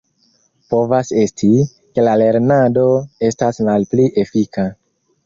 [0.73, 1.49] Povas esti,
[1.97, 2.87] ke la lernado
[3.29, 4.65] estas malpli efika.